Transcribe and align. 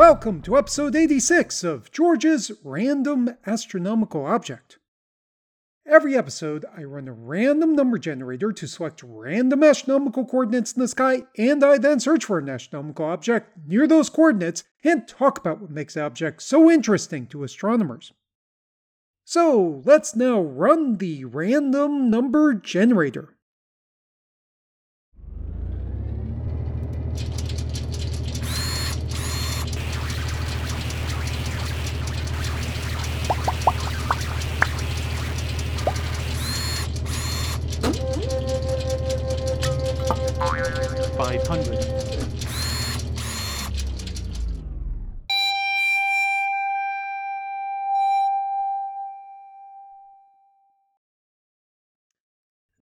Welcome 0.00 0.40
to 0.44 0.56
episode 0.56 0.96
86 0.96 1.62
of 1.62 1.92
George's 1.92 2.50
Random 2.64 3.36
Astronomical 3.46 4.24
Object. 4.24 4.78
Every 5.86 6.16
episode, 6.16 6.64
I 6.74 6.84
run 6.84 7.06
a 7.06 7.12
random 7.12 7.76
number 7.76 7.98
generator 7.98 8.50
to 8.50 8.66
select 8.66 9.02
random 9.02 9.62
astronomical 9.62 10.24
coordinates 10.24 10.72
in 10.72 10.80
the 10.80 10.88
sky, 10.88 11.24
and 11.36 11.62
I 11.62 11.76
then 11.76 12.00
search 12.00 12.24
for 12.24 12.38
an 12.38 12.48
astronomical 12.48 13.04
object 13.04 13.50
near 13.66 13.86
those 13.86 14.08
coordinates 14.08 14.64
and 14.82 15.06
talk 15.06 15.36
about 15.36 15.60
what 15.60 15.70
makes 15.70 15.92
the 15.92 16.02
object 16.02 16.40
so 16.40 16.70
interesting 16.70 17.26
to 17.26 17.44
astronomers. 17.44 18.14
So 19.26 19.82
let's 19.84 20.16
now 20.16 20.40
run 20.40 20.96
the 20.96 21.26
random 21.26 22.08
number 22.08 22.54
generator. 22.54 23.36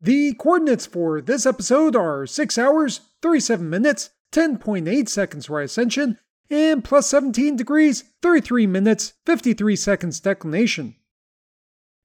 The 0.09 0.33
coordinates 0.33 0.87
for 0.87 1.20
this 1.20 1.45
episode 1.45 1.95
are 1.95 2.25
6 2.25 2.56
hours, 2.56 3.03
37 3.20 3.69
minutes, 3.69 4.09
10.8 4.33 5.06
seconds 5.06 5.45
for 5.45 5.61
ascension, 5.61 6.17
and 6.48 6.83
plus 6.83 7.09
17 7.09 7.56
degrees, 7.56 8.05
33 8.23 8.67
minutes, 8.67 9.12
53 9.27 9.77
seconds 9.77 10.19
declination. 10.19 10.97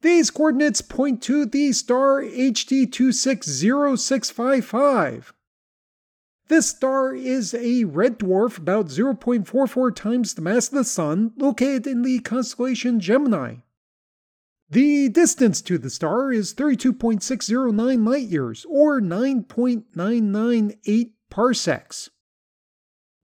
These 0.02 0.32
coordinates 0.32 0.82
point 0.82 1.24
to 1.24 1.46
the 1.46 1.72
star 1.72 2.22
HD 2.22 2.92
260655. 2.92 5.34
This 6.50 6.68
star 6.68 7.16
is 7.16 7.54
a 7.54 7.86
red 7.86 8.20
dwarf 8.20 8.58
about 8.58 8.88
0.44 8.88 9.96
times 9.96 10.34
the 10.34 10.42
mass 10.42 10.68
of 10.68 10.74
the 10.74 10.84
Sun, 10.84 11.32
located 11.38 11.88
in 11.88 12.02
the 12.02 12.20
constellation 12.20 13.00
Gemini. 13.00 13.60
The 14.74 15.10
distance 15.10 15.62
to 15.62 15.78
the 15.78 15.92
star 15.92 16.32
is 16.32 16.56
32.609 16.56 18.08
light 18.08 18.28
years, 18.28 18.66
or 18.68 19.00
9.998 19.00 21.12
parsecs. 21.30 22.10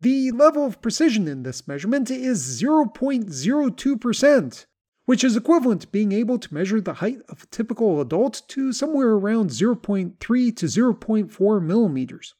The 0.01 0.31
level 0.31 0.65
of 0.65 0.81
precision 0.81 1.25
in 1.25 1.43
this 1.43 1.65
measurement 1.65 2.11
is 2.11 2.61
0.02%, 2.61 4.65
which 5.05 5.23
is 5.23 5.37
equivalent 5.37 5.83
to 5.83 5.87
being 5.87 6.11
able 6.11 6.37
to 6.37 6.53
measure 6.53 6.81
the 6.81 6.95
height 6.95 7.21
of 7.29 7.43
a 7.43 7.47
typical 7.47 8.01
adult 8.01 8.41
to 8.49 8.73
somewhere 8.73 9.11
around 9.11 9.51
0.3 9.51 10.19
to 10.19 10.65
0.4 10.65 11.63
millimeters. 11.63 12.35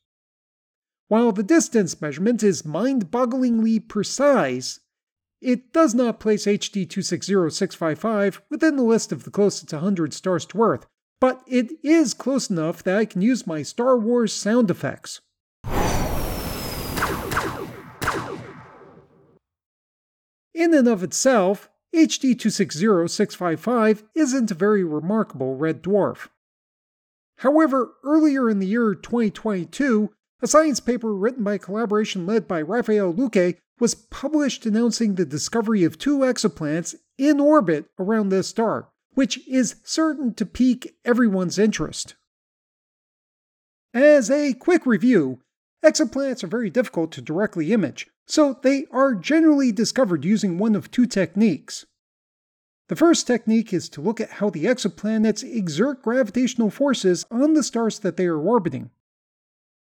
While 1.08 1.31
the 1.31 1.44
distance 1.44 2.02
measurement 2.02 2.44
is 2.44 2.66
mind 2.66 3.09
bogglingly 3.09 3.88
precise, 3.88 4.81
it 5.41 5.71
does 5.71 5.93
not 5.93 6.19
place 6.19 6.45
HD 6.45 6.88
260655 6.88 8.41
within 8.49 8.75
the 8.75 8.83
list 8.83 9.11
of 9.11 9.23
the 9.23 9.31
closest 9.31 9.71
100 9.71 10.13
stars 10.13 10.45
to 10.47 10.61
Earth, 10.61 10.85
but 11.19 11.41
it 11.47 11.71
is 11.83 12.13
close 12.13 12.49
enough 12.49 12.83
that 12.83 12.97
I 12.97 13.05
can 13.05 13.22
use 13.22 13.47
my 13.47 13.62
Star 13.62 13.97
Wars 13.97 14.34
sound 14.34 14.72
effects. 14.72 15.22
In 20.53 20.73
and 20.73 20.88
of 20.88 21.03
itself, 21.03 21.69
HD 21.95 22.35
260655 22.35 24.03
isn't 24.16 24.51
a 24.51 24.56
very 24.56 24.83
remarkable 24.83 25.56
red 25.56 25.83
dwarf. 25.83 26.29
However, 27.38 27.94
earlier 28.03 28.50
in 28.50 28.57
the 28.57 28.66
year 28.66 28.95
2022, 28.95 30.09
a 30.41 30.47
science 30.47 30.79
paper 30.79 31.13
written 31.13 31.44
by 31.44 31.53
a 31.53 31.59
collaboration 31.59 32.25
led 32.25 32.47
by 32.47 32.62
Raphael 32.62 33.13
Luque 33.13 33.57
was 33.79 33.95
published 33.95 34.65
announcing 34.65 35.15
the 35.15 35.25
discovery 35.25 35.83
of 35.83 35.97
two 35.97 36.19
exoplanets 36.19 36.95
in 37.17 37.39
orbit 37.39 37.85
around 37.99 38.29
this 38.29 38.47
star, 38.47 38.89
which 39.13 39.47
is 39.47 39.75
certain 39.83 40.33
to 40.33 40.45
pique 40.45 40.95
everyone's 41.05 41.59
interest. 41.59 42.15
As 43.93 44.29
a 44.29 44.53
quick 44.53 44.85
review, 44.85 45.39
exoplanets 45.83 46.43
are 46.43 46.47
very 46.47 46.69
difficult 46.69 47.11
to 47.13 47.21
directly 47.21 47.71
image, 47.71 48.07
so 48.25 48.59
they 48.61 48.85
are 48.91 49.15
generally 49.15 49.71
discovered 49.71 50.25
using 50.25 50.57
one 50.57 50.75
of 50.75 50.91
two 50.91 51.05
techniques. 51.05 51.85
The 52.89 52.95
first 52.95 53.27
technique 53.27 53.73
is 53.73 53.89
to 53.89 54.01
look 54.01 54.21
at 54.21 54.31
how 54.31 54.49
the 54.49 54.65
exoplanets 54.65 55.44
exert 55.44 56.01
gravitational 56.01 56.69
forces 56.69 57.25
on 57.29 57.53
the 57.53 57.63
stars 57.63 57.99
that 57.99 58.17
they 58.17 58.25
are 58.25 58.39
orbiting. 58.39 58.91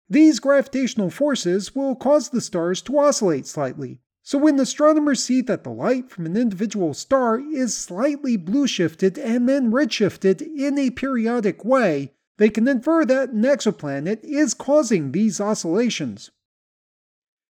These 0.09 0.39
gravitational 0.39 1.09
forces 1.09 1.75
will 1.75 1.95
cause 1.95 2.29
the 2.29 2.41
stars 2.41 2.81
to 2.83 2.99
oscillate 2.99 3.47
slightly, 3.47 3.99
so 4.21 4.37
when 4.37 4.59
astronomers 4.59 5.23
see 5.23 5.41
that 5.41 5.63
the 5.63 5.69
light 5.69 6.09
from 6.09 6.25
an 6.25 6.37
individual 6.37 6.93
star 6.93 7.39
is 7.39 7.75
slightly 7.75 8.37
blue 8.37 8.67
shifted 8.67 9.17
and 9.17 9.49
then 9.49 9.71
redshifted 9.71 10.41
in 10.41 10.77
a 10.77 10.91
periodic 10.91 11.65
way, 11.65 12.13
they 12.37 12.49
can 12.49 12.67
infer 12.67 13.05
that 13.05 13.29
an 13.29 13.43
exoplanet 13.43 14.23
is 14.23 14.53
causing 14.53 15.11
these 15.11 15.41
oscillations. 15.41 16.31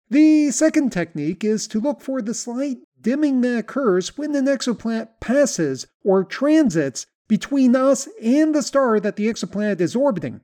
The 0.10 0.52
second 0.52 0.92
technique 0.92 1.44
is 1.44 1.68
to 1.68 1.80
look 1.80 2.02
for 2.02 2.22
the 2.22 2.34
slight 2.34 2.78
dimming 3.00 3.42
that 3.42 3.60
occurs 3.60 4.18
when 4.18 4.36
an 4.36 4.46
exoplanet 4.46 5.20
passes 5.20 5.88
or 6.04 6.24
transits 6.24 7.06
between 7.28 7.76
us 7.76 8.08
and 8.22 8.54
the 8.54 8.62
star 8.62 9.00
that 9.00 9.16
the 9.16 9.28
exoplanet 9.28 9.80
is 9.80 9.96
orbiting. 9.96 10.42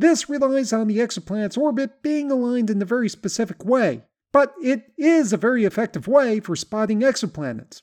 This 0.00 0.30
relies 0.30 0.72
on 0.72 0.86
the 0.86 0.96
exoplanet's 0.96 1.58
orbit 1.58 2.00
being 2.00 2.30
aligned 2.30 2.70
in 2.70 2.80
a 2.80 2.86
very 2.86 3.10
specific 3.10 3.66
way, 3.66 4.04
but 4.32 4.54
it 4.62 4.94
is 4.96 5.30
a 5.30 5.36
very 5.36 5.66
effective 5.66 6.08
way 6.08 6.40
for 6.40 6.56
spotting 6.56 7.00
exoplanets. 7.00 7.82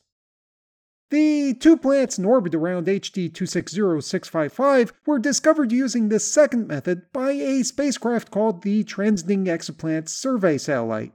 The 1.11 1.53
two 1.53 1.77
planets 1.77 2.17
in 2.17 2.25
orbit 2.25 2.55
around 2.55 2.87
HD 2.87 3.31
260655 3.31 4.93
were 5.05 5.19
discovered 5.19 5.71
using 5.71 6.09
this 6.09 6.33
second 6.33 6.67
method 6.67 7.03
by 7.13 7.33
a 7.33 7.61
spacecraft 7.61 8.31
called 8.31 8.63
the 8.63 8.83
Transiting 8.83 9.45
Exoplanet 9.45 10.09
Survey 10.09 10.57
Satellite. 10.57 11.13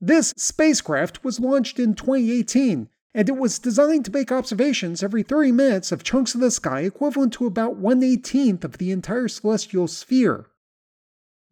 This 0.00 0.32
spacecraft 0.34 1.22
was 1.22 1.38
launched 1.38 1.78
in 1.78 1.92
2018, 1.92 2.88
and 3.14 3.28
it 3.28 3.36
was 3.36 3.58
designed 3.58 4.04
to 4.04 4.12
make 4.12 4.30
observations 4.30 5.02
every 5.02 5.22
30 5.22 5.52
minutes 5.52 5.92
of 5.92 6.04
chunks 6.04 6.34
of 6.34 6.40
the 6.40 6.50
sky 6.50 6.80
equivalent 6.80 7.32
to 7.32 7.46
about 7.46 7.76
1 7.76 8.00
18th 8.00 8.64
of 8.64 8.78
the 8.78 8.90
entire 8.90 9.28
celestial 9.28 9.88
sphere. 9.88 10.46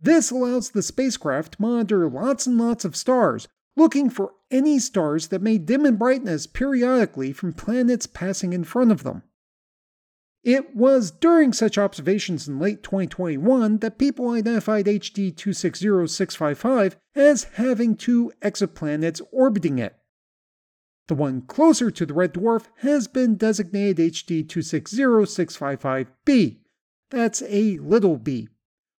This 0.01 0.31
allows 0.31 0.71
the 0.71 0.83
spacecraft 0.83 1.55
to 1.55 1.63
monitor 1.63 2.09
lots 2.09 2.47
and 2.47 2.57
lots 2.57 2.85
of 2.85 2.95
stars, 2.95 3.49
looking 3.77 4.09
for 4.11 4.35
any 4.51 4.79
stars 4.79 5.29
that 5.29 5.43
may 5.43 5.59
dim 5.59 5.85
in 5.85 5.97
brightness 5.97 6.47
periodically 6.47 7.33
from 7.33 7.53
planets 7.53 8.07
passing 8.07 8.53
in 8.53 8.65
front 8.65 8.93
of 8.93 9.03
them. 9.03 9.23
It 10.45 10.77
was 10.77 11.11
during 11.11 11.53
such 11.53 11.77
observations 11.77 12.47
in 12.47 12.61
late 12.61 12.85
2021 12.85 13.79
that 13.79 13.99
people 13.99 14.31
identified 14.31 14.87
HD 14.87 15.35
260655 15.35 16.97
as 17.17 17.45
having 17.55 17.97
two 17.97 18.33
exoplanets 18.41 19.21
orbiting 19.33 19.81
it. 19.81 19.97
The 21.09 21.15
one 21.15 21.43
closer 21.43 21.91
to 21.91 22.07
the 22.07 22.15
red 22.15 22.33
dwarf 22.35 22.67
has 22.77 23.09
been 23.09 23.37
designated 23.37 24.13
HD 24.13 24.47
260655b. 24.47 26.59
That's 27.11 27.43
a 27.43 27.79
little 27.79 28.17
b 28.17 28.49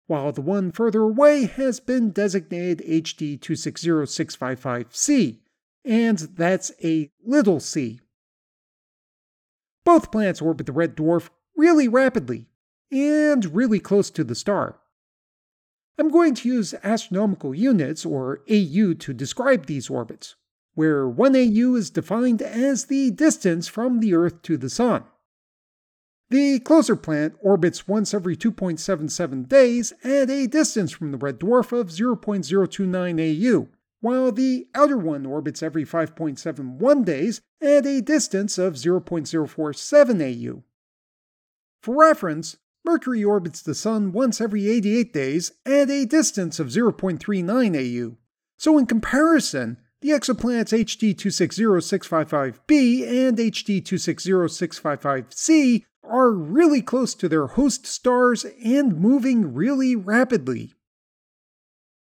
while 0.09 0.33
the 0.33 0.41
one 0.41 0.73
further 0.73 1.03
away 1.03 1.45
has 1.45 1.79
been 1.79 2.11
designated 2.11 2.85
HD 2.85 3.39
260655C, 3.39 5.39
and 5.85 6.19
that's 6.19 6.73
a 6.83 7.13
little 7.25 7.61
c. 7.61 8.01
Both 9.85 10.11
planets 10.11 10.43
orbit 10.43 10.67
the 10.67 10.73
red 10.73 10.97
dwarf 10.97 11.29
really 11.57 11.87
rapidly, 11.89 12.49
and 12.91 13.55
really 13.55 13.79
close 13.79 14.11
to 14.11 14.25
the 14.25 14.35
star. 14.35 14.81
I'm 15.99 16.09
going 16.09 16.35
to 16.37 16.49
use 16.49 16.75
astronomical 16.83 17.55
units, 17.55 18.07
or 18.07 18.41
AU, 18.51 18.95
to 18.95 19.13
describe 19.13 19.67
these 19.67 19.91
orbits, 19.91 20.37
where 20.79 21.09
1 21.09 21.35
AU 21.35 21.75
is 21.75 21.91
defined 21.91 22.41
as 22.41 22.85
the 22.85 23.11
distance 23.11 23.67
from 23.67 23.99
the 23.99 24.15
Earth 24.15 24.43
to 24.43 24.57
the 24.57 24.71
Sun. 24.71 25.03
The 26.31 26.61
closer 26.61 26.95
planet 26.95 27.33
orbits 27.43 27.89
once 27.89 28.15
every 28.15 28.37
2.77 28.37 29.49
days 29.49 29.93
at 30.05 30.31
a 30.31 30.47
distance 30.47 30.93
from 30.93 31.11
the 31.11 31.19
red 31.19 31.41
dwarf 31.41 31.77
of 31.77 31.89
0.029 31.89 33.19
AU, 33.19 33.67
while 33.99 34.31
the 34.31 34.69
outer 34.73 34.97
one 34.97 35.27
orbits 35.27 35.65
every 35.65 35.85
5.71 35.85 37.05
days 37.05 37.41
at 37.61 37.85
a 37.85 38.01
distance 38.01 38.57
of 38.57 38.75
0.047 38.75 40.23
AU. 40.23 40.63
For 41.83 41.97
reference, 41.97 42.57
Mercury 42.85 43.25
orbits 43.25 43.63
the 43.63 43.75
Sun 43.75 44.13
once 44.13 44.41
every 44.41 44.69
88 44.69 45.13
days 45.13 45.51
at 45.67 45.91
a 45.91 46.05
distance 46.05 46.61
of 46.61 46.69
0.39 46.69 47.75
AU. 47.75 48.17
So, 48.57 48.79
in 48.79 48.87
comparison, 48.87 49.79
the 50.01 50.11
exoplanets 50.11 50.73
HD 50.73 51.13
260655b 51.15 53.27
and 53.27 53.37
HD 53.37 53.83
260655c 53.83 55.85
are 56.05 56.31
really 56.31 56.81
close 56.81 57.15
to 57.15 57.29
their 57.29 57.49
host 57.49 57.85
stars 57.87 58.47
and 58.65 58.99
moving 58.99 59.55
really 59.55 59.97
rapidly. 59.97 60.73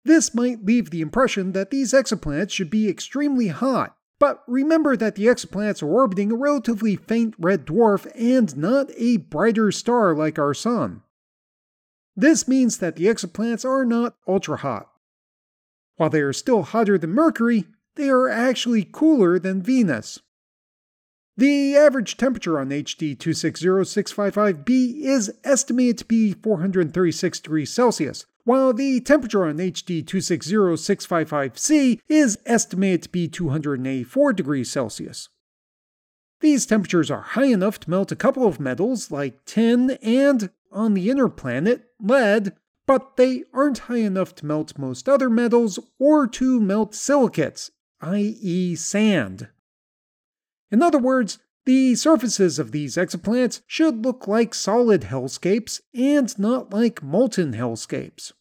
This 0.04 0.36
might 0.36 0.66
leave 0.66 0.90
the 0.90 1.02
impression 1.02 1.52
that 1.54 1.72
these 1.72 1.94
exoplanets 1.94 2.52
should 2.52 2.70
be 2.70 2.90
extremely 2.90 3.48
hot, 3.48 3.96
but 4.20 4.44
remember 4.48 4.98
that 4.98 5.16
the 5.16 5.26
exoplanets 5.26 5.82
are 5.82 5.88
orbiting 5.88 6.32
a 6.32 6.36
relatively 6.36 6.96
faint 6.96 7.34
red 7.40 7.66
dwarf 7.66 8.06
and 8.16 8.56
not 8.58 8.92
a 8.98 9.18
brighter 9.18 9.72
star 9.72 10.16
like 10.16 10.40
our 10.40 10.54
Sun. 10.54 11.02
This 12.16 12.48
means 12.48 12.78
that 12.78 12.96
the 12.96 13.06
exoplanets 13.06 13.66
are 13.66 13.86
not 13.86 14.16
ultra 14.28 14.58
hot. 14.58 14.90
While 15.98 16.10
they 16.10 16.22
are 16.22 16.34
still 16.34 16.64
hotter 16.64 16.98
than 16.98 17.12
Mercury, 17.12 17.66
they 17.96 18.10
are 18.10 18.30
actually 18.30 18.88
cooler 18.90 19.40
than 19.40 19.62
Venus. 19.62 20.20
The 21.38 21.76
average 21.76 22.16
temperature 22.16 22.58
on 22.60 22.70
HD 22.70 23.16
260655b 23.18 25.02
is 25.02 25.34
estimated 25.44 25.98
to 25.98 26.06
be 26.06 26.32
436 26.32 27.40
degrees 27.42 27.74
Celsius, 27.74 28.26
while 28.46 28.72
the 28.72 29.02
temperature 29.02 29.46
on 29.46 29.58
HD 29.58 30.02
260655c 30.06 32.00
is 32.08 32.40
estimated 32.46 33.04
to 33.04 33.10
be 33.10 33.28
284 33.28 34.32
degrees 34.32 34.72
Celsius. 34.72 35.28
These 36.40 36.66
temperatures 36.66 37.12
are 37.12 37.22
high 37.22 37.48
enough 37.48 37.82
to 37.82 37.90
melt 37.90 38.14
a 38.14 38.16
couple 38.16 38.48
of 38.48 38.60
metals 38.60 39.12
like 39.12 39.44
tin 39.46 39.98
and, 40.02 40.52
on 40.72 40.94
the 40.94 41.10
inner 41.10 41.28
planet, 41.28 41.86
lead, 42.00 42.54
but 42.86 43.18
they 43.18 43.44
aren't 43.54 43.80
high 43.80 43.98
enough 43.98 44.36
to 44.36 44.46
melt 44.46 44.78
most 44.78 45.10
other 45.10 45.30
metals 45.30 45.80
or 46.00 46.28
to 46.28 46.62
melt 46.62 46.94
silicates, 46.94 47.72
i.e., 48.02 48.76
sand. 48.76 49.50
In 50.72 50.82
other 50.82 51.00
words, 51.00 51.40
the 51.66 51.96
surfaces 51.96 52.60
of 52.60 52.72
these 52.72 52.96
exoplanets 52.96 53.62
should 53.66 54.06
look 54.06 54.28
like 54.28 54.54
solid 54.54 55.02
hellscapes 55.02 55.82
and 55.94 56.38
not 56.38 56.72
like 56.72 57.02
molten 57.02 57.54
hellscapes. 57.54 58.32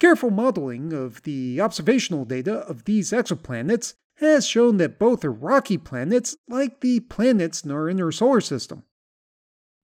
Careful 0.00 0.30
modeling 0.30 0.92
of 0.92 1.22
the 1.22 1.60
observational 1.60 2.24
data 2.24 2.58
of 2.60 2.84
these 2.84 3.10
exoplanets 3.10 3.94
has 4.16 4.46
shown 4.46 4.76
that 4.78 4.98
both 4.98 5.24
are 5.24 5.32
rocky 5.32 5.76
planets 5.76 6.36
like 6.48 6.80
the 6.80 7.00
planets 7.00 7.62
in 7.62 7.70
our 7.70 7.88
inner 7.88 8.10
solar 8.12 8.40
system. 8.40 8.84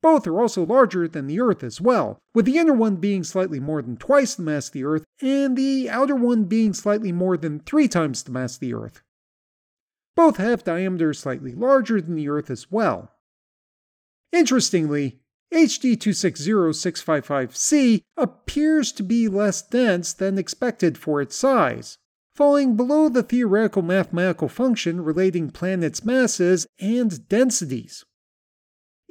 Both 0.03 0.27
are 0.27 0.41
also 0.41 0.65
larger 0.65 1.07
than 1.07 1.27
the 1.27 1.41
Earth 1.41 1.63
as 1.63 1.81
well, 1.81 2.19
with 2.35 2.47
the 2.47 2.57
inner 2.57 2.73
one 2.73 2.97
being 2.97 3.23
slightly 3.23 3.61
more 3.61 3.83
than 3.83 3.99
twice 3.99 4.35
the 4.35 4.43
mass 4.43 4.69
of 4.69 4.73
the 4.73 4.85
Earth 4.85 5.05
and 5.21 5.57
the 5.57 5.91
outer 5.91 6.17
one 6.17 6.45
being 6.45 6.73
slightly 6.73 7.13
more 7.13 7.37
than 7.37 7.61
three 7.61 7.87
times 7.87 8.23
the 8.23 8.33
mass 8.33 8.55
of 8.55 8.61
the 8.61 8.73
Earth. 8.73 9.03
Both 10.17 10.39
have 10.39 10.65
diameters 10.65 11.19
slightly 11.19 11.55
larger 11.55 12.01
than 12.01 12.15
the 12.15 12.29
Earth 12.29 12.51
as 12.51 12.71
well. 12.71 13.13
Interestingly, 14.33 15.21
HD 15.53 15.97
260655c 15.97 18.03
appears 18.17 18.93
to 18.93 19.03
be 19.03 19.29
less 19.29 19.63
dense 19.63 20.13
than 20.13 20.39
expected 20.39 20.97
for 20.97 21.21
its 21.21 21.37
size, 21.37 21.99
falling 22.35 22.77
below 22.77 23.09
the 23.09 23.23
theoretical 23.23 23.83
mathematical 23.83 24.49
function 24.49 25.03
relating 25.03 25.51
planets' 25.51 26.05
masses 26.05 26.67
and 26.79 27.29
densities. 27.29 28.05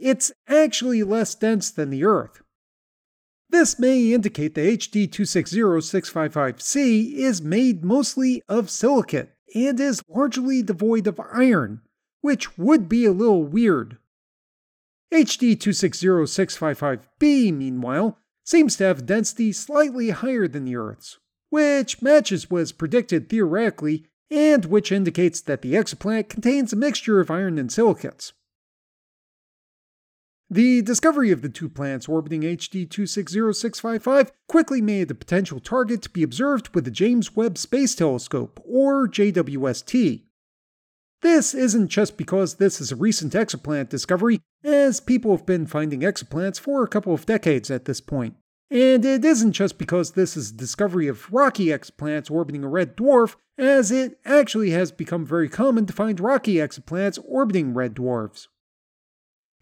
It's 0.01 0.31
actually 0.47 1.03
less 1.03 1.35
dense 1.35 1.71
than 1.71 1.89
the 1.89 2.05
Earth. 2.05 2.41
This 3.49 3.77
may 3.79 4.13
indicate 4.13 4.55
that 4.55 4.61
HD 4.61 5.09
260655c 5.09 7.15
is 7.15 7.41
made 7.41 7.83
mostly 7.83 8.41
of 8.47 8.69
silicate 8.69 9.33
and 9.53 9.77
is 9.79 10.01
largely 10.07 10.63
devoid 10.63 11.07
of 11.07 11.19
iron, 11.33 11.81
which 12.21 12.57
would 12.57 12.87
be 12.87 13.03
a 13.05 13.11
little 13.11 13.43
weird. 13.43 13.97
HD 15.11 15.57
260655b, 15.57 17.53
meanwhile, 17.53 18.19
seems 18.45 18.77
to 18.77 18.85
have 18.85 19.05
density 19.05 19.51
slightly 19.51 20.11
higher 20.11 20.47
than 20.47 20.65
the 20.65 20.75
Earth's, 20.75 21.17
which 21.49 22.01
matches 22.01 22.49
what 22.49 22.61
is 22.61 22.71
predicted 22.71 23.27
theoretically 23.27 24.05
and 24.31 24.65
which 24.65 24.91
indicates 24.91 25.41
that 25.41 25.63
the 25.63 25.73
exoplanet 25.73 26.29
contains 26.29 26.71
a 26.71 26.75
mixture 26.75 27.19
of 27.19 27.31
iron 27.31 27.57
and 27.57 27.71
silicates. 27.71 28.33
The 30.51 30.81
discovery 30.81 31.29
of 31.29 31.43
the 31.43 31.49
two 31.49 31.69
planets 31.69 32.09
orbiting 32.09 32.41
HD 32.41 32.89
260655 32.89 34.31
quickly 34.47 34.81
made 34.81 35.07
the 35.07 35.13
potential 35.13 35.59
target 35.59 36.01
to 36.01 36.09
be 36.09 36.23
observed 36.23 36.73
with 36.73 36.85
the 36.85 36.91
James 36.91 37.35
Webb 37.35 37.55
Space 37.55 37.93
Telescope, 37.93 38.59
or 38.65 39.07
JWST. 39.07 40.23
This 41.21 41.53
isn't 41.53 41.89
just 41.89 42.17
because 42.17 42.55
this 42.55 42.81
is 42.81 42.91
a 42.91 42.95
recent 42.95 43.33
exoplanet 43.33 43.89
discovery, 43.89 44.41
as 44.63 44.99
people 44.99 45.37
have 45.37 45.45
been 45.45 45.67
finding 45.67 45.99
exoplanets 45.99 46.59
for 46.59 46.81
a 46.83 46.87
couple 46.87 47.13
of 47.13 47.27
decades 47.27 47.69
at 47.69 47.85
this 47.85 48.01
point. 48.01 48.33
And 48.71 49.05
it 49.05 49.23
isn't 49.23 49.51
just 49.51 49.77
because 49.77 50.13
this 50.13 50.35
is 50.35 50.49
a 50.49 50.55
discovery 50.55 51.07
of 51.07 51.31
rocky 51.31 51.67
exoplanets 51.67 52.31
orbiting 52.31 52.63
a 52.63 52.69
red 52.69 52.97
dwarf, 52.97 53.35
as 53.59 53.91
it 53.91 54.19
actually 54.25 54.71
has 54.71 54.91
become 54.91 55.27
very 55.27 55.47
common 55.47 55.85
to 55.85 55.93
find 55.93 56.19
rocky 56.19 56.55
exoplanets 56.55 57.19
orbiting 57.23 57.75
red 57.75 57.93
dwarfs. 57.93 58.47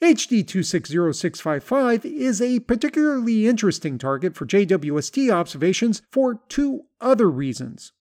HD 0.02 0.46
260655 0.46 2.06
is 2.06 2.40
a 2.40 2.60
particularly 2.60 3.48
interesting 3.48 3.98
target 3.98 4.36
for 4.36 4.46
JWST 4.46 5.32
observations 5.32 6.04
for 6.12 6.42
two 6.48 6.84
other 7.02 7.30
reasons. 7.30 7.94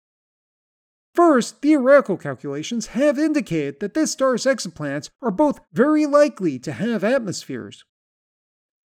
First, 1.15 1.63
theoretical 1.63 2.19
calculations 2.19 2.89
have 2.89 3.19
indicated 3.19 3.81
that 3.81 3.95
this 3.95 4.13
star's 4.13 4.45
exoplanets 4.45 5.09
are 5.23 5.31
both 5.31 5.61
very 5.73 6.05
likely 6.05 6.59
to 6.59 6.73
have 6.73 7.03
atmospheres. 7.03 7.85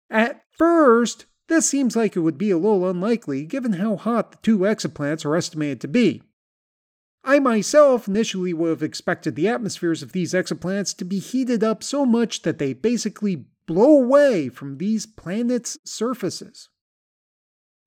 At 0.08 0.44
first, 0.56 1.26
this 1.48 1.68
seems 1.68 1.96
like 1.96 2.14
it 2.14 2.20
would 2.20 2.38
be 2.38 2.52
a 2.52 2.58
little 2.58 2.88
unlikely 2.88 3.44
given 3.44 3.72
how 3.72 3.96
hot 3.96 4.30
the 4.30 4.38
two 4.42 4.60
exoplanets 4.60 5.24
are 5.24 5.34
estimated 5.34 5.80
to 5.80 5.88
be. 5.88 6.22
I 7.22 7.38
myself 7.38 8.08
initially 8.08 8.52
would 8.52 8.70
have 8.70 8.82
expected 8.82 9.34
the 9.34 9.48
atmospheres 9.48 10.02
of 10.02 10.12
these 10.12 10.32
exoplanets 10.32 10.96
to 10.96 11.04
be 11.04 11.18
heated 11.18 11.62
up 11.62 11.82
so 11.82 12.06
much 12.06 12.42
that 12.42 12.58
they 12.58 12.72
basically 12.72 13.44
blow 13.66 14.02
away 14.02 14.48
from 14.48 14.78
these 14.78 15.06
planets' 15.06 15.78
surfaces. 15.84 16.68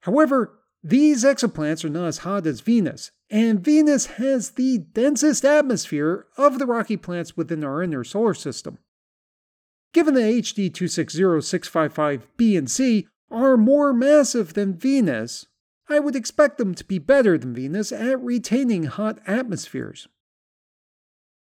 However, 0.01 0.59
these 0.83 1.23
exoplanets 1.23 1.83
are 1.83 1.89
not 1.89 2.07
as 2.07 2.19
hot 2.19 2.45
as 2.45 2.59
Venus, 2.61 3.11
and 3.29 3.63
Venus 3.63 4.05
has 4.17 4.51
the 4.51 4.79
densest 4.79 5.45
atmosphere 5.45 6.27
of 6.37 6.59
the 6.59 6.65
rocky 6.65 6.97
planets 6.97 7.37
within 7.37 7.63
our 7.63 7.81
inner 7.81 8.03
solar 8.03 8.33
system. 8.33 8.77
Given 9.93 10.13
that 10.15 10.21
HD 10.21 10.69
260655b 10.71 12.57
and 12.57 12.69
c 12.69 13.07
are 13.31 13.57
more 13.57 13.93
massive 13.93 14.53
than 14.53 14.77
Venus, 14.77 15.47
I 15.89 15.99
would 15.99 16.15
expect 16.15 16.57
them 16.57 16.75
to 16.75 16.83
be 16.83 16.99
better 16.99 17.37
than 17.37 17.53
Venus 17.53 17.91
at 17.91 18.21
retaining 18.21 18.85
hot 18.85 19.19
atmospheres. 19.27 20.07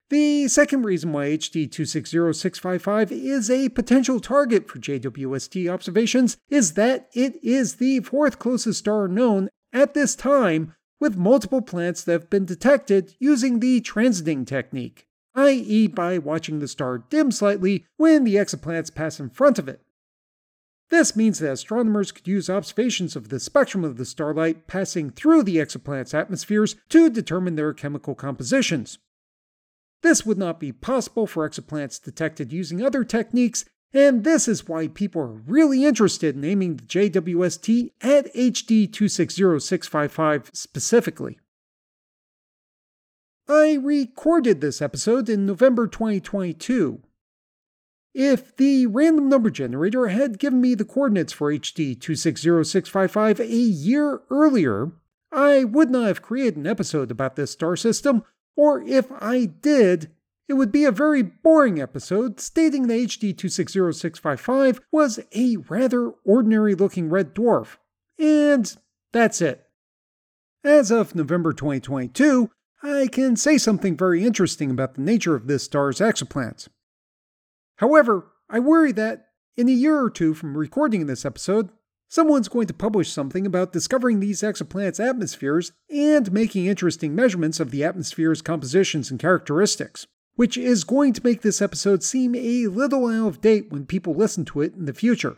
The 0.09 0.47
second 0.47 0.83
reason 0.83 1.11
why 1.11 1.27
HD 1.27 1.69
260655 1.69 3.11
is 3.11 3.49
a 3.49 3.69
potential 3.69 4.21
target 4.21 4.69
for 4.69 4.79
JWST 4.79 5.69
observations 5.69 6.37
is 6.49 6.73
that 6.73 7.09
it 7.13 7.35
is 7.43 7.75
the 7.75 7.99
fourth 7.99 8.39
closest 8.39 8.79
star 8.79 9.09
known 9.09 9.49
at 9.73 9.93
this 9.93 10.15
time, 10.15 10.73
with 10.99 11.17
multiple 11.17 11.61
planets 11.61 12.03
that 12.03 12.13
have 12.13 12.29
been 12.29 12.45
detected 12.45 13.15
using 13.19 13.59
the 13.59 13.81
transiting 13.81 14.47
technique, 14.47 15.07
i.e., 15.35 15.87
by 15.87 16.17
watching 16.17 16.59
the 16.59 16.67
star 16.67 16.97
dim 16.97 17.31
slightly 17.31 17.85
when 17.97 18.23
the 18.23 18.35
exoplanets 18.35 18.93
pass 18.93 19.19
in 19.19 19.29
front 19.29 19.59
of 19.59 19.67
it. 19.67 19.81
This 20.89 21.15
means 21.15 21.39
that 21.39 21.51
astronomers 21.51 22.11
could 22.11 22.27
use 22.27 22.49
observations 22.49 23.15
of 23.15 23.29
the 23.29 23.39
spectrum 23.39 23.83
of 23.83 23.97
the 23.97 24.05
starlight 24.05 24.67
passing 24.67 25.09
through 25.09 25.43
the 25.43 25.57
exoplanet's 25.57 26.13
atmospheres 26.13 26.75
to 26.89 27.09
determine 27.09 27.55
their 27.55 27.73
chemical 27.73 28.15
compositions. 28.15 28.97
This 30.01 30.25
would 30.25 30.37
not 30.37 30.59
be 30.59 30.71
possible 30.71 31.27
for 31.27 31.47
exoplanets 31.47 32.01
detected 32.01 32.53
using 32.53 32.81
other 32.81 33.03
techniques, 33.03 33.65
and 33.93 34.23
this 34.23 34.47
is 34.47 34.67
why 34.67 34.87
people 34.87 35.21
are 35.21 35.27
really 35.27 35.83
interested 35.83 36.35
in 36.35 36.45
aiming 36.45 36.77
the 36.77 36.83
JWST 36.83 37.91
at 38.01 38.33
HD 38.33 38.89
260655 38.89 40.49
specifically. 40.53 41.39
I 43.49 43.75
recorded 43.75 44.61
this 44.61 44.81
episode 44.81 45.29
in 45.29 45.45
November 45.45 45.87
2022, 45.87 47.01
if 48.17 48.55
the 48.55 48.87
random 48.87 49.29
number 49.29 49.51
generator 49.51 50.07
had 50.07 50.39
given 50.39 50.59
me 50.59 50.73
the 50.73 50.83
coordinates 50.83 51.31
for 51.31 51.53
HD 51.53 51.95
260655 51.95 53.39
a 53.39 53.45
year 53.45 54.21
earlier, 54.31 54.91
I 55.31 55.65
would 55.65 55.91
not 55.91 56.07
have 56.07 56.23
created 56.23 56.57
an 56.57 56.65
episode 56.65 57.11
about 57.11 57.35
this 57.35 57.51
star 57.51 57.75
system, 57.75 58.23
or 58.55 58.81
if 58.81 59.11
I 59.21 59.45
did, 59.45 60.09
it 60.49 60.53
would 60.53 60.71
be 60.71 60.83
a 60.83 60.91
very 60.91 61.21
boring 61.21 61.79
episode 61.79 62.39
stating 62.39 62.87
that 62.87 62.95
HD 62.95 63.37
260655 63.37 64.79
was 64.91 65.19
a 65.35 65.57
rather 65.69 66.09
ordinary 66.25 66.73
looking 66.73 67.11
red 67.11 67.35
dwarf. 67.35 67.77
And 68.17 68.75
that's 69.13 69.41
it. 69.41 69.63
As 70.63 70.89
of 70.89 71.13
November 71.13 71.53
2022, 71.53 72.49
I 72.81 73.09
can 73.11 73.35
say 73.35 73.59
something 73.59 73.95
very 73.95 74.23
interesting 74.23 74.71
about 74.71 74.95
the 74.95 75.01
nature 75.01 75.35
of 75.35 75.45
this 75.45 75.63
star's 75.63 75.99
exoplanets. 75.99 76.67
However, 77.77 78.27
I 78.49 78.59
worry 78.59 78.91
that 78.93 79.27
in 79.55 79.69
a 79.69 79.73
year 79.73 79.99
or 79.99 80.09
two 80.09 80.33
from 80.33 80.57
recording 80.57 81.05
this 81.05 81.25
episode, 81.25 81.69
someone's 82.07 82.47
going 82.47 82.67
to 82.67 82.73
publish 82.73 83.11
something 83.11 83.45
about 83.45 83.73
discovering 83.73 84.19
these 84.19 84.41
exoplanets' 84.41 85.03
atmospheres 85.03 85.71
and 85.89 86.31
making 86.31 86.65
interesting 86.65 87.15
measurements 87.15 87.59
of 87.59 87.71
the 87.71 87.83
atmosphere's 87.83 88.41
compositions 88.41 89.11
and 89.11 89.19
characteristics, 89.19 90.07
which 90.35 90.57
is 90.57 90.83
going 90.83 91.13
to 91.13 91.23
make 91.23 91.41
this 91.41 91.61
episode 91.61 92.03
seem 92.03 92.35
a 92.35 92.67
little 92.67 93.07
out 93.07 93.27
of 93.27 93.41
date 93.41 93.71
when 93.71 93.85
people 93.85 94.13
listen 94.13 94.45
to 94.45 94.61
it 94.61 94.73
in 94.73 94.85
the 94.85 94.93
future. 94.93 95.37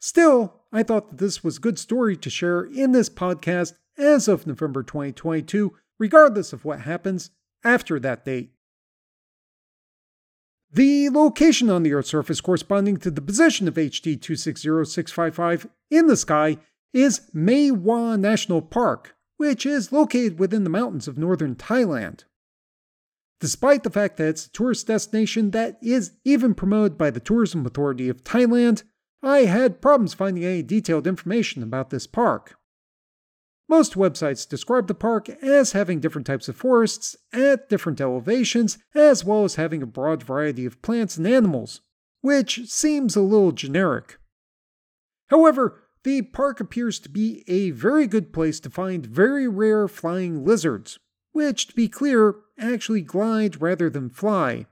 Still, 0.00 0.54
I 0.72 0.82
thought 0.82 1.08
that 1.08 1.18
this 1.18 1.42
was 1.42 1.56
a 1.56 1.60
good 1.60 1.78
story 1.78 2.16
to 2.16 2.30
share 2.30 2.62
in 2.62 2.92
this 2.92 3.08
podcast 3.08 3.74
as 3.98 4.28
of 4.28 4.46
November 4.46 4.82
2022, 4.82 5.74
regardless 5.98 6.52
of 6.52 6.64
what 6.64 6.82
happens 6.82 7.30
after 7.64 7.98
that 7.98 8.24
date. 8.24 8.52
The 10.70 11.08
location 11.08 11.70
on 11.70 11.82
the 11.82 11.94
Earth's 11.94 12.10
surface 12.10 12.40
corresponding 12.40 12.98
to 12.98 13.10
the 13.10 13.22
position 13.22 13.68
of 13.68 13.74
HD 13.74 14.20
260655 14.20 15.68
in 15.90 16.06
the 16.06 16.16
sky 16.16 16.58
is 16.92 17.22
Mae 17.32 17.70
Wah 17.70 18.16
National 18.16 18.60
Park, 18.60 19.16
which 19.38 19.64
is 19.64 19.92
located 19.92 20.38
within 20.38 20.64
the 20.64 20.70
mountains 20.70 21.08
of 21.08 21.16
northern 21.16 21.54
Thailand. 21.54 22.24
Despite 23.40 23.82
the 23.82 23.90
fact 23.90 24.16
that 24.16 24.28
it's 24.28 24.46
a 24.46 24.50
tourist 24.50 24.88
destination 24.88 25.52
that 25.52 25.78
is 25.80 26.12
even 26.24 26.54
promoted 26.54 26.98
by 26.98 27.10
the 27.10 27.20
Tourism 27.20 27.64
Authority 27.64 28.08
of 28.08 28.24
Thailand, 28.24 28.82
I 29.22 29.40
had 29.40 29.80
problems 29.80 30.12
finding 30.12 30.44
any 30.44 30.62
detailed 30.62 31.06
information 31.06 31.62
about 31.62 31.90
this 31.90 32.06
park. 32.06 32.58
Most 33.68 33.94
websites 33.94 34.48
describe 34.48 34.86
the 34.86 34.94
park 34.94 35.28
as 35.28 35.72
having 35.72 36.00
different 36.00 36.26
types 36.26 36.48
of 36.48 36.56
forests 36.56 37.16
at 37.34 37.68
different 37.68 38.00
elevations, 38.00 38.78
as 38.94 39.24
well 39.24 39.44
as 39.44 39.56
having 39.56 39.82
a 39.82 39.86
broad 39.86 40.22
variety 40.22 40.64
of 40.64 40.80
plants 40.80 41.18
and 41.18 41.26
animals, 41.26 41.82
which 42.22 42.66
seems 42.66 43.14
a 43.14 43.20
little 43.20 43.52
generic. 43.52 44.18
However, 45.28 45.82
the 46.02 46.22
park 46.22 46.60
appears 46.60 46.98
to 47.00 47.10
be 47.10 47.44
a 47.46 47.70
very 47.70 48.06
good 48.06 48.32
place 48.32 48.58
to 48.60 48.70
find 48.70 49.04
very 49.04 49.46
rare 49.46 49.86
flying 49.86 50.46
lizards, 50.46 50.98
which, 51.32 51.66
to 51.66 51.74
be 51.74 51.88
clear, 51.88 52.36
actually 52.58 53.02
glide 53.02 53.60
rather 53.60 53.90
than 53.90 54.08
fly. 54.08 54.64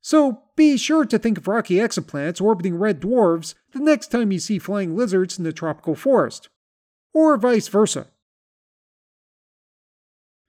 So 0.00 0.44
be 0.56 0.78
sure 0.78 1.04
to 1.04 1.18
think 1.18 1.36
of 1.36 1.46
rocky 1.46 1.74
exoplanets 1.74 2.40
orbiting 2.40 2.76
red 2.76 3.00
dwarfs 3.00 3.54
the 3.72 3.80
next 3.80 4.10
time 4.10 4.32
you 4.32 4.38
see 4.38 4.58
flying 4.58 4.96
lizards 4.96 5.38
in 5.38 5.44
the 5.44 5.52
tropical 5.52 5.94
forest 5.94 6.48
or 7.14 7.36
vice 7.36 7.68
versa. 7.68 8.08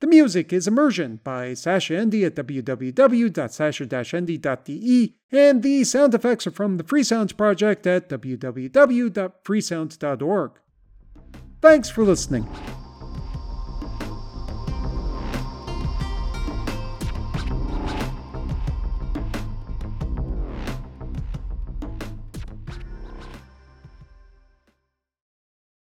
The 0.00 0.06
music 0.06 0.50
is 0.52 0.66
Immersion 0.66 1.20
by 1.22 1.52
Sascha 1.52 1.96
Ende 1.96 2.24
at 2.24 2.34
www.sascha-ende.de, 2.34 5.14
and 5.32 5.62
the 5.62 5.84
sound 5.84 6.14
effects 6.14 6.46
are 6.46 6.50
from 6.50 6.76
the 6.76 6.84
Freesounds 6.84 7.34
Project 7.36 7.86
at 7.86 8.08
www.freesounds.org. 8.08 10.50
Thanks 11.62 11.88
for 11.88 12.04
listening. 12.04 12.48